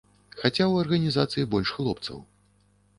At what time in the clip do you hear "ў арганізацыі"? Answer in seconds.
0.67-1.47